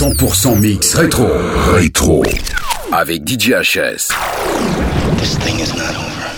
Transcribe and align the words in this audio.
100% 0.00 0.58
mix 0.58 0.94
rétro. 0.94 1.28
Rétro. 1.74 2.22
Avec 2.90 3.28
DJ 3.28 3.50
HS. 3.60 4.08
This 5.18 5.36
thing 5.36 5.60
is 5.60 5.74
not 5.74 5.94
over. 5.94 6.30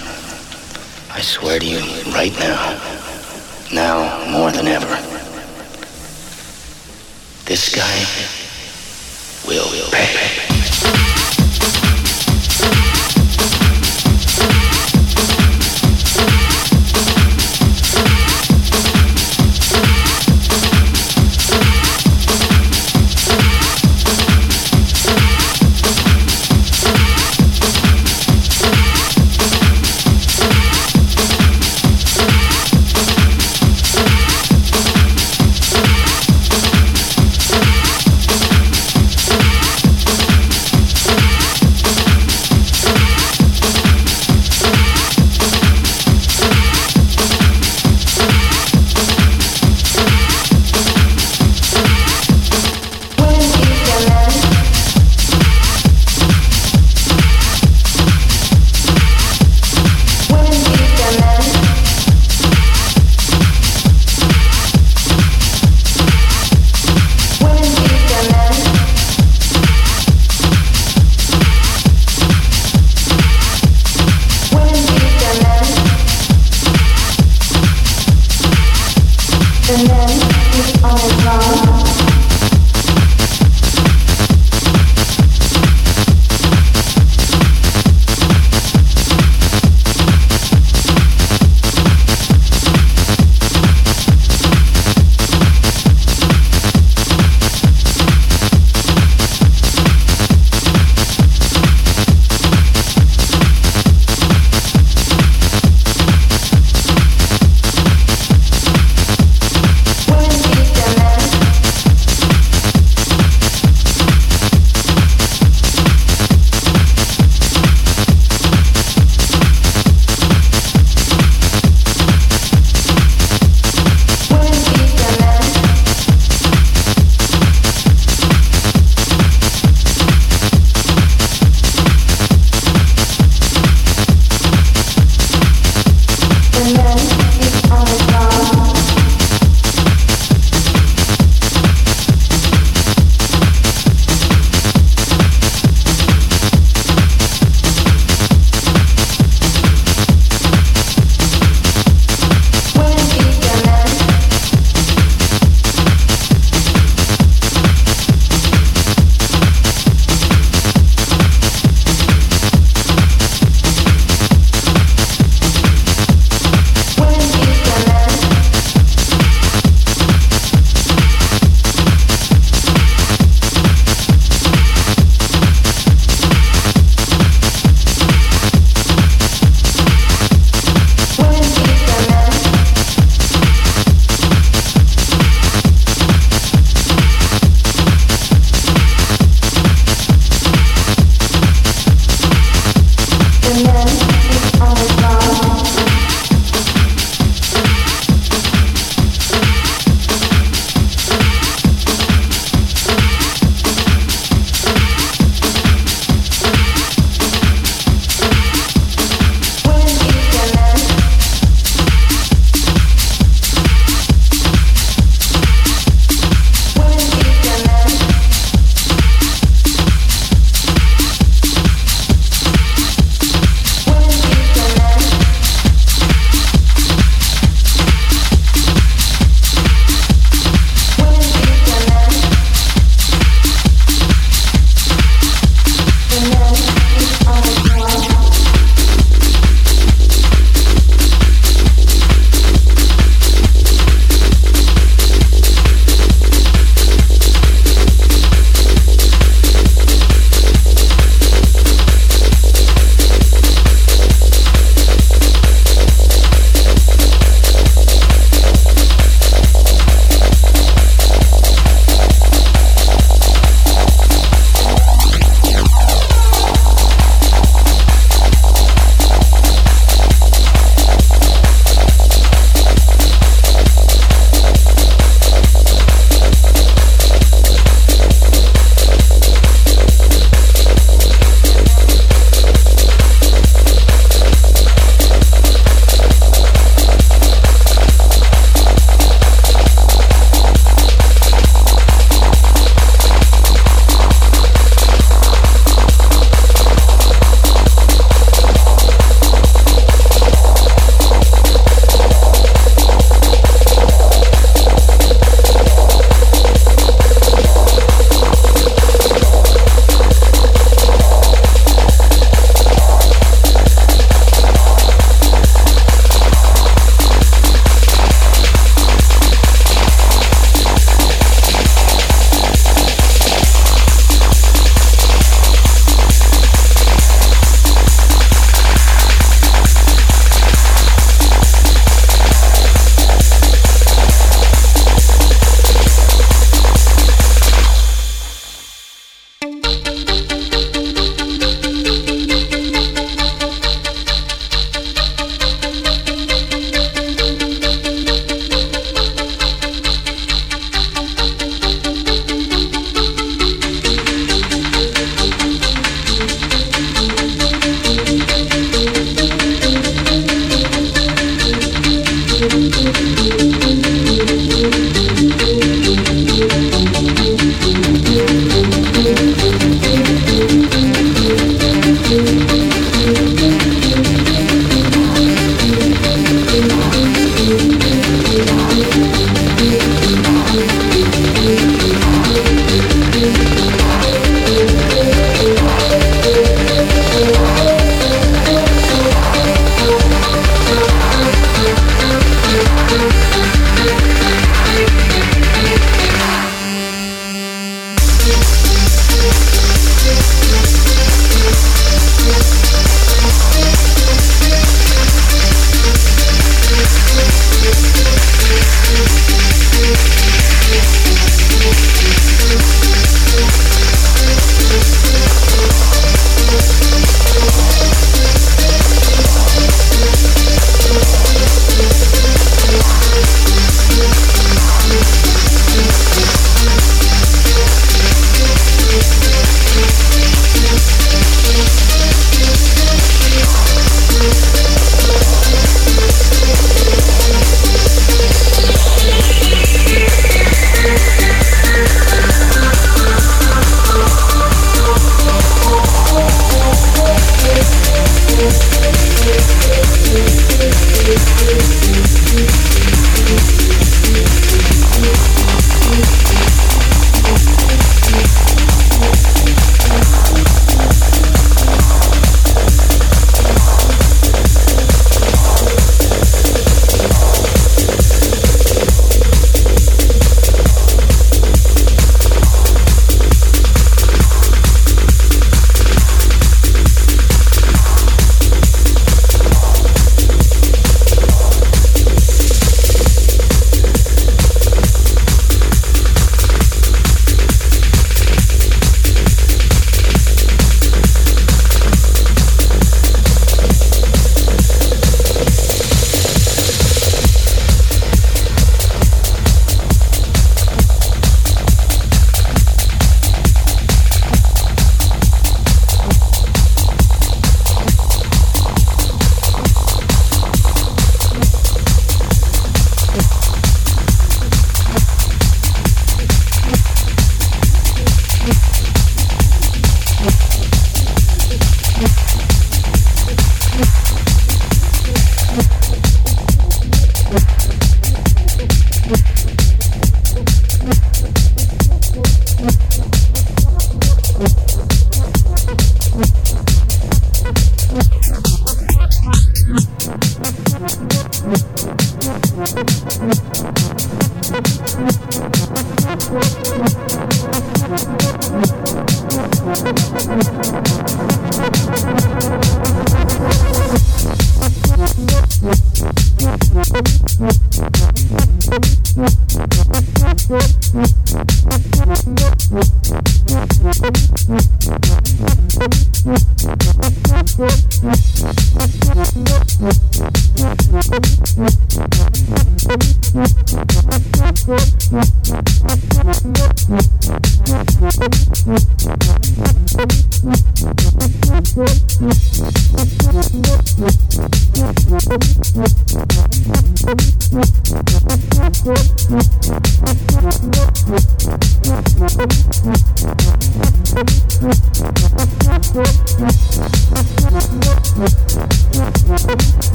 I 1.14 1.20
swear 1.20 1.60
to 1.60 1.64
you, 1.64 1.78
right 2.12 2.36
now. 2.40 2.76
Now, 3.72 4.28
more 4.32 4.50
than 4.50 4.66
ever. 4.66 4.98
This 7.44 7.72
guy 7.72 8.04
will 9.46 9.70
pay. 9.92 10.51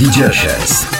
DJHS. 0.00 0.99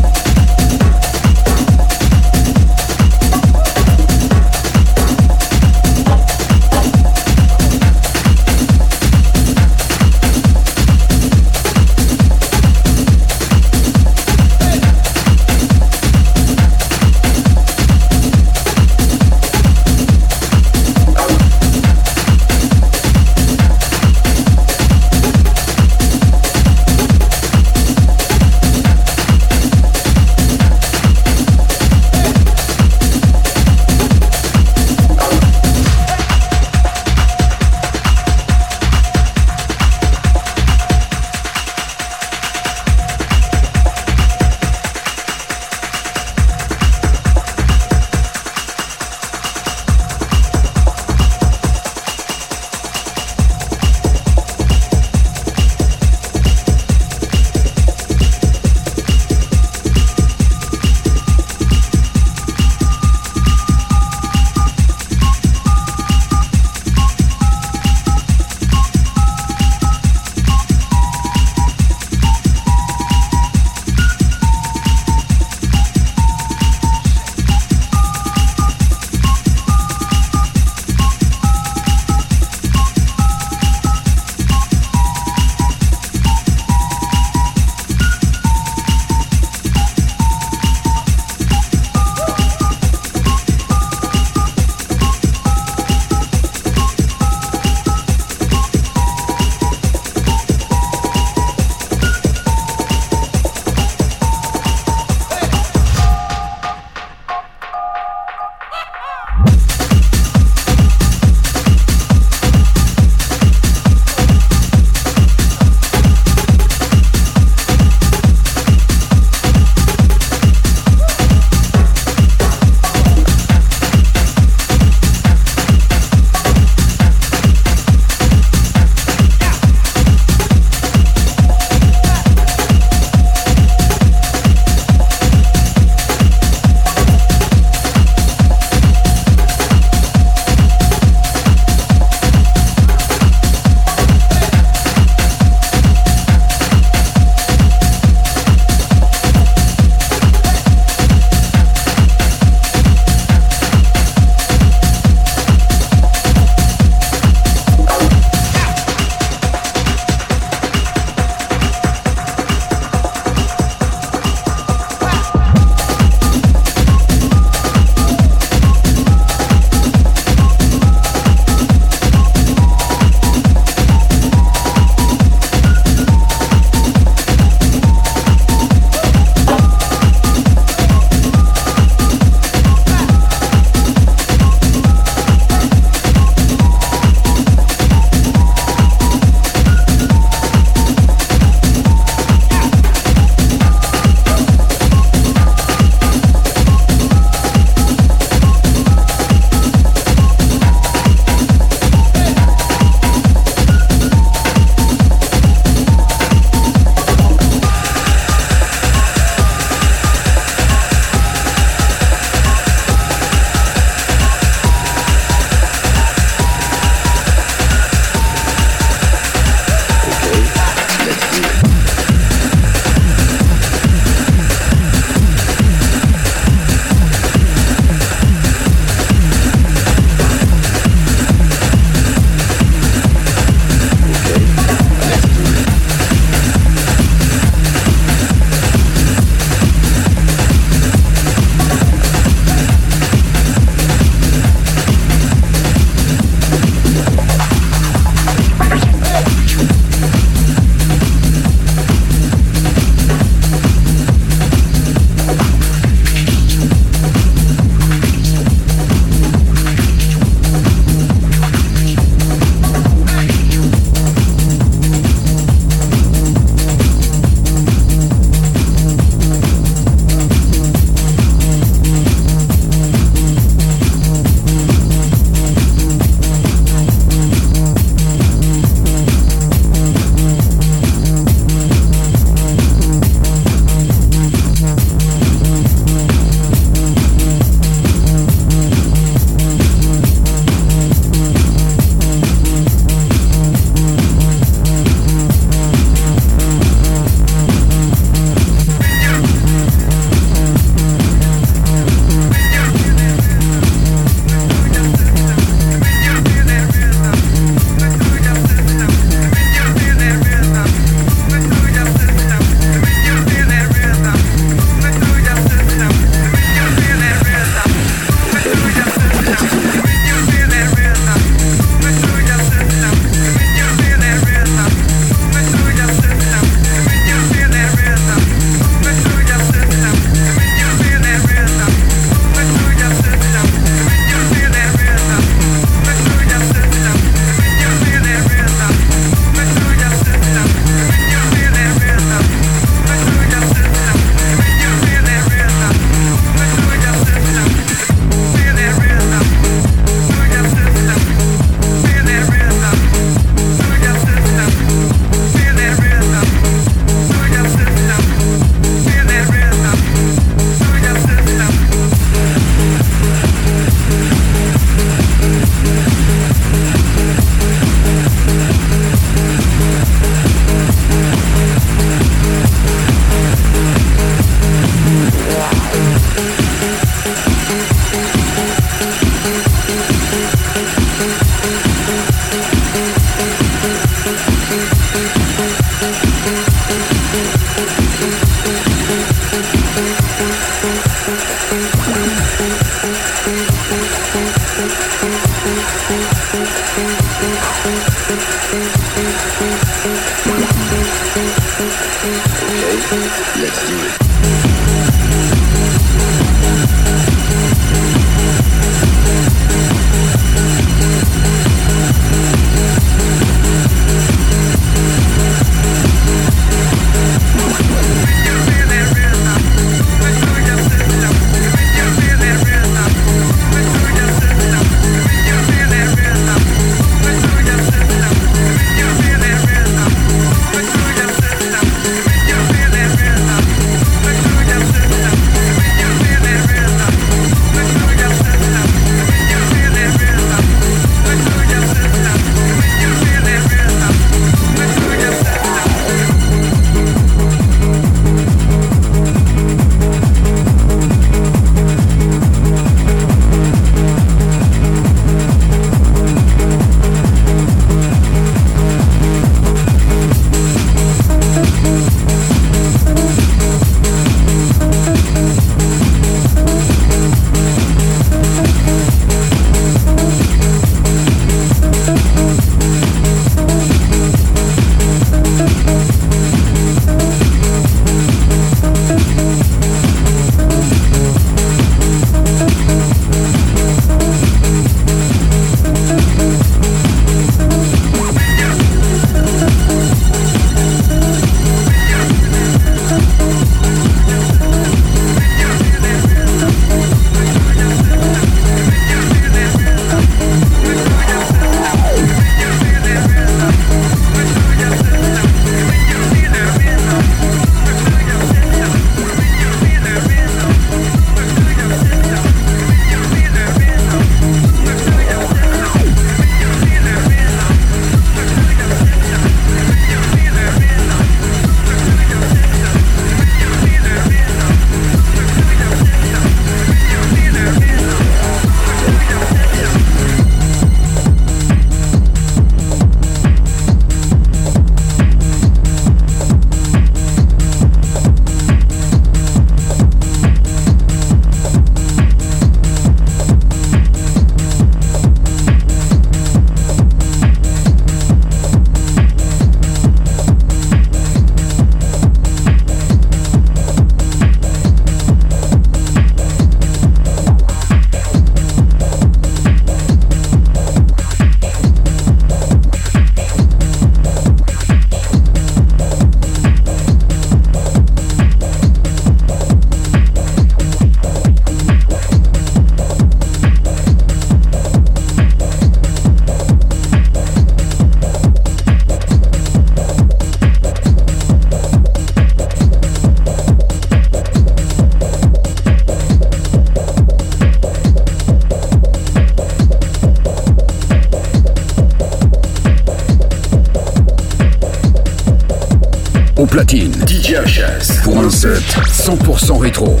Rétro. 599.61 600.00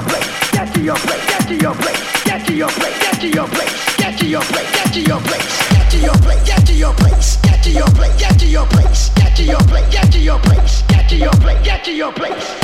your 0.00 0.08
place, 0.08 0.52
get 0.52 0.72
to 0.72 0.82
your 0.82 0.96
place, 0.96 1.26
get 1.26 1.46
to 1.48 1.54
your 1.54 1.74
place, 1.74 2.24
get 2.24 2.46
to 2.46 2.54
your 2.54 2.68
place, 2.68 2.98
get 3.00 3.20
to 3.20 3.28
your 3.28 3.46
place, 3.48 3.96
get 3.98 4.18
to 4.18 4.28
your 4.28 4.40
place, 4.40 4.70
get 4.72 4.92
to 4.92 5.00
your 5.00 5.20
place, 5.20 5.52
get 5.74 5.90
to 5.90 5.98
your 5.98 6.14
place, 6.14 6.44
get 6.46 6.66
to 6.66 6.72
your 6.72 6.94
place, 6.94 7.36
get 7.42 7.60
to 7.60 7.72
your 7.72 7.86
place, 7.86 8.18
get 8.18 8.38
to 8.38 8.46
your 8.46 8.66
place, 8.66 9.10
get 9.14 9.36
to 9.36 9.44
your 9.44 9.60
place, 9.60 9.90
get 9.90 10.12
to 10.12 10.18
your 10.18 10.38
place, 10.38 10.82
get 10.88 11.08
to 11.08 11.16
your 11.16 11.32
place, 11.32 11.64
get 11.64 11.84
to 11.84 11.92
your 11.92 12.12
place. 12.12 12.59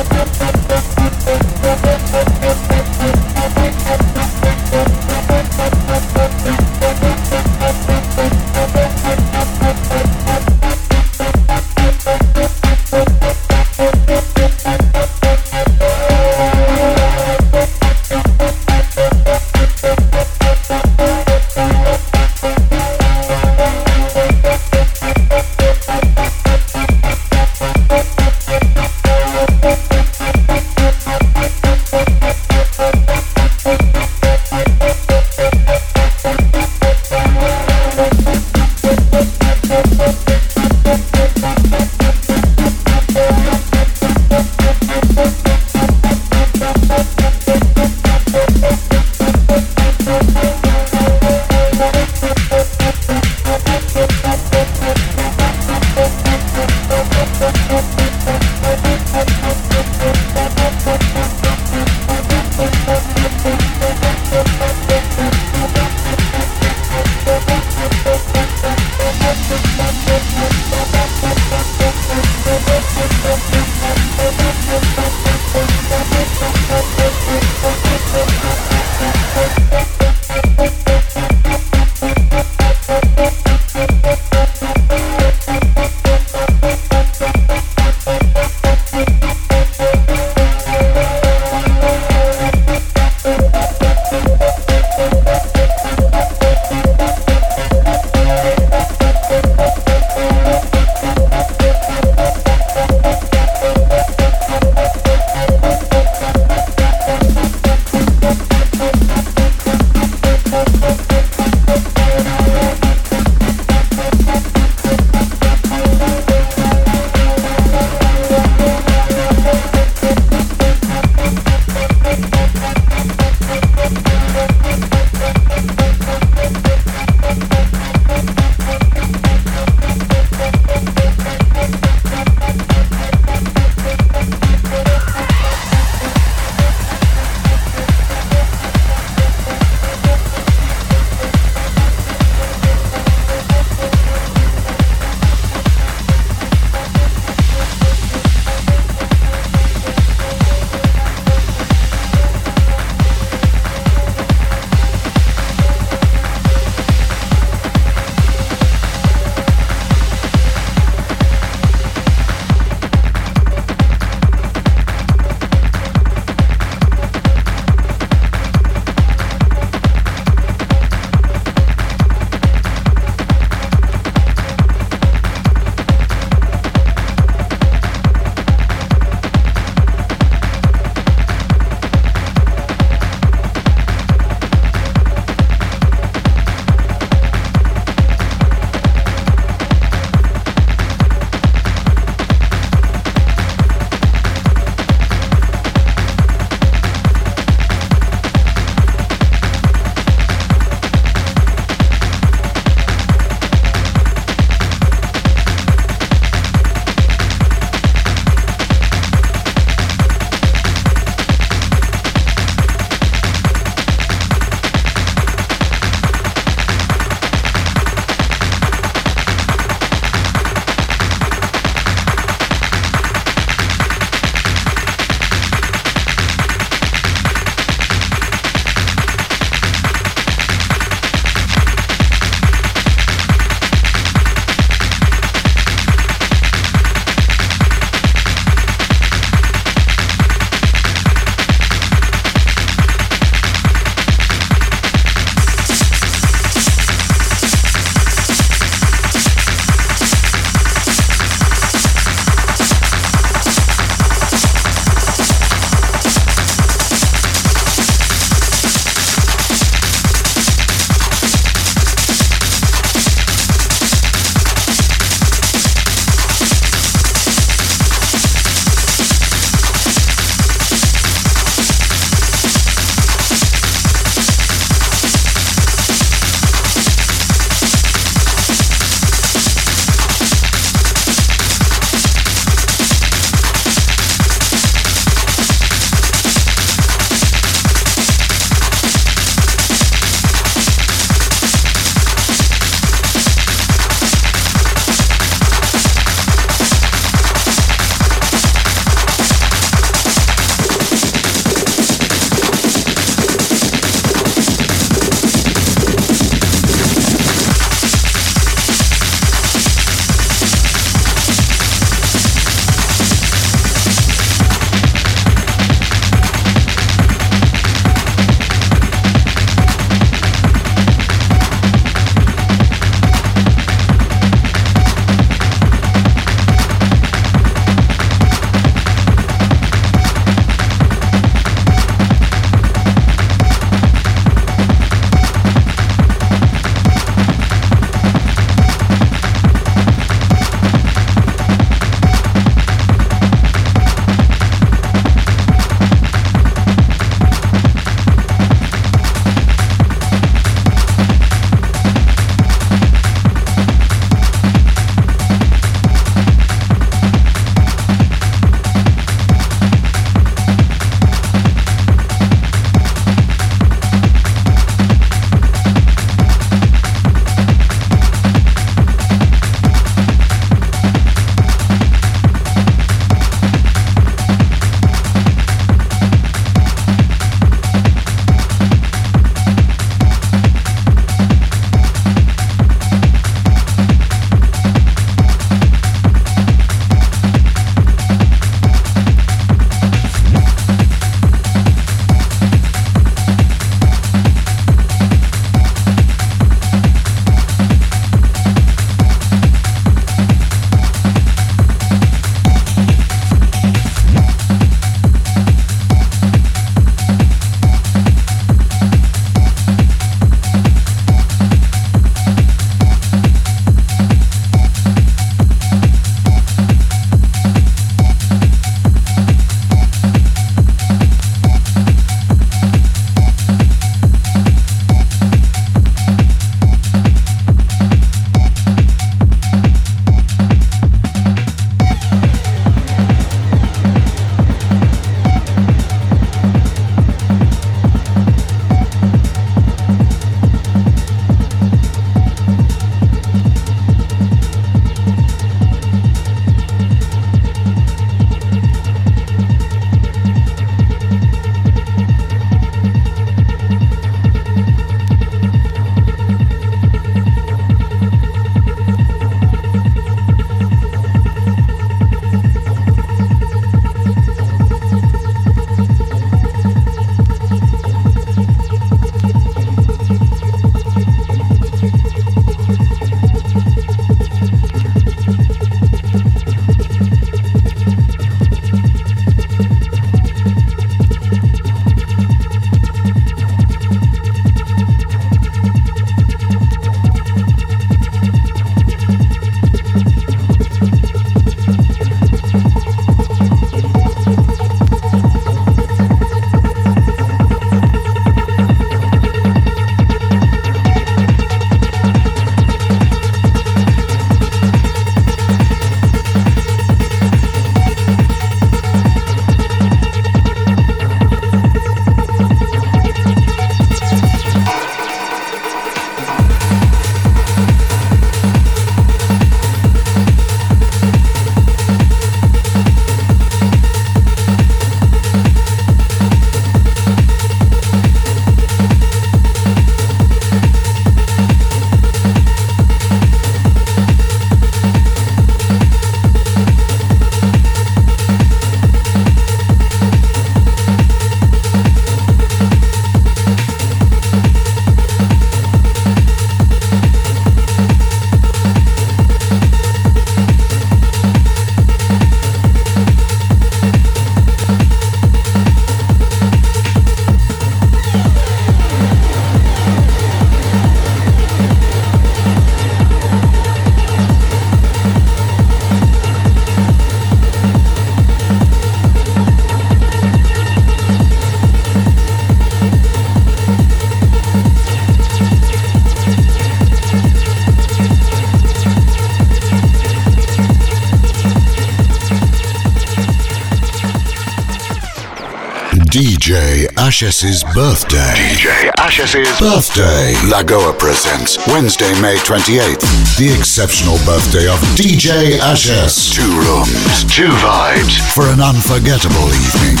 DJ 587.04 587.08
Ashes's 587.08 587.64
birthday. 587.74 588.32
DJ 588.32 588.90
Ashes's 588.98 589.60
Birthday. 589.60 590.32
Lagoa 590.48 590.98
presents 590.98 591.58
Wednesday, 591.68 592.08
May 592.22 592.36
28th. 592.36 593.04
The 593.36 593.52
exceptional 593.52 594.16
birthday 594.24 594.64
of 594.72 594.80
DJ 594.96 595.58
Ashes. 595.60 596.32
Two 596.32 596.48
rooms, 596.48 597.28
two 597.28 597.52
vibes. 597.60 598.16
For 598.32 598.48
an 598.48 598.64
unforgettable 598.64 599.52
evening. 599.52 600.00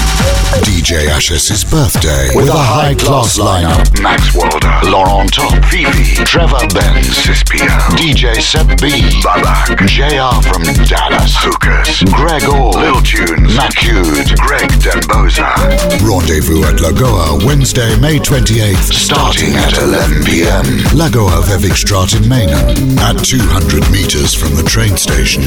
DJ 0.64 1.12
Ashes's 1.12 1.62
birthday. 1.62 2.32
With 2.32 2.48
a 2.48 2.56
high 2.56 2.94
class 2.94 3.36
lineup. 3.38 3.84
Max 4.00 4.32
Walder, 4.34 4.72
Laurent 4.88 5.28
Top, 5.28 5.52
Fifi, 5.68 6.24
Trevor 6.24 6.64
Benz, 6.72 7.12
Cispio, 7.20 7.68
DJ 8.00 8.40
Seb 8.40 8.80
B, 8.80 9.04
Babak, 9.20 9.76
JR 9.84 10.40
from 10.48 10.64
Dallas, 10.88 11.36
Hookers, 11.36 12.00
Greg 12.16 12.48
Orr, 12.48 12.72
Lil 12.80 13.02
Tunes, 13.04 13.52
Macute, 13.52 14.32
Greg 14.40 14.72
Demboza. 14.80 15.52
Rendezvous 16.00 16.64
at 16.64 16.80
Lagoa 16.80 16.93
Wednesday, 17.44 17.98
May 17.98 18.18
28th. 18.18 18.92
Starting 18.92 19.54
at 19.54 19.78
11 19.78 20.24
p.m. 20.24 20.64
Lagoa 20.94 21.42
Vevikstraat 21.42 22.20
in 22.20 22.28
Mainen. 22.28 22.98
At 22.98 23.24
200 23.24 23.90
meters 23.90 24.34
from 24.34 24.54
the 24.54 24.62
train 24.62 24.96
station. 24.96 25.42